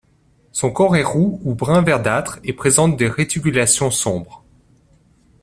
[0.51, 4.43] Son corps est roux ou brun verdâtre et présente des réticulations sombres.